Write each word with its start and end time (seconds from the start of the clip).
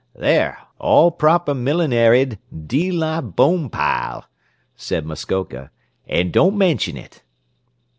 "There 0.15 0.57
all 0.79 1.11
proper 1.11 1.53
millinaried 1.53 2.39
dee 2.65 2.91
la 2.91 3.21
Bonepile," 3.21 4.23
said 4.75 5.05
Muskoka. 5.05 5.69
"An' 6.07 6.31
don't 6.31 6.57
mention 6.57 6.97
it." 6.97 7.21